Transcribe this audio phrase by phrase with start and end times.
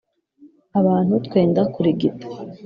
[0.79, 2.25] Abantu twenda kurigita.